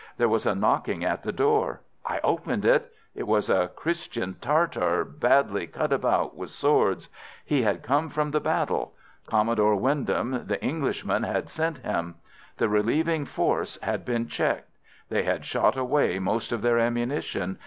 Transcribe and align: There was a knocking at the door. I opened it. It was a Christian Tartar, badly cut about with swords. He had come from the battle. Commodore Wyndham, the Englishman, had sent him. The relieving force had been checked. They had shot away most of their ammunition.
There 0.17 0.27
was 0.27 0.47
a 0.47 0.55
knocking 0.55 1.05
at 1.05 1.21
the 1.21 1.31
door. 1.31 1.81
I 2.03 2.19
opened 2.23 2.65
it. 2.65 2.91
It 3.13 3.27
was 3.27 3.51
a 3.51 3.67
Christian 3.75 4.33
Tartar, 4.41 5.05
badly 5.05 5.67
cut 5.67 5.93
about 5.93 6.35
with 6.35 6.49
swords. 6.49 7.07
He 7.45 7.61
had 7.61 7.83
come 7.83 8.09
from 8.09 8.31
the 8.31 8.39
battle. 8.39 8.95
Commodore 9.27 9.75
Wyndham, 9.75 10.47
the 10.47 10.59
Englishman, 10.65 11.21
had 11.21 11.49
sent 11.51 11.77
him. 11.85 12.15
The 12.57 12.67
relieving 12.67 13.25
force 13.25 13.77
had 13.83 14.03
been 14.03 14.27
checked. 14.27 14.75
They 15.09 15.21
had 15.21 15.45
shot 15.45 15.77
away 15.77 16.17
most 16.17 16.51
of 16.51 16.63
their 16.63 16.79
ammunition. 16.79 17.59